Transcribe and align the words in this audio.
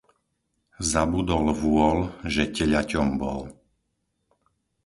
Zabudol 0.89 1.47
vôl, 1.61 1.99
že 2.33 2.43
teľaťom 2.55 3.07
bol. 3.21 3.41